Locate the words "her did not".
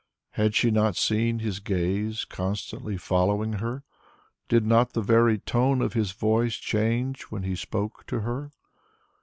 3.59-4.93